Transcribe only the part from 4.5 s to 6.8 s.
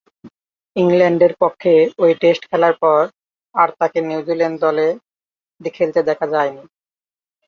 দলে খেলতে দেখা যায়নি।